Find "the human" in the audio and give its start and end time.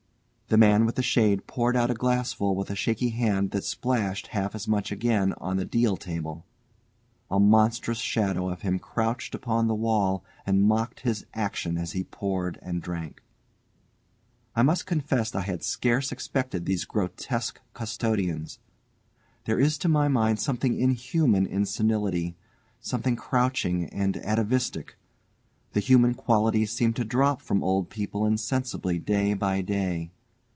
25.71-26.13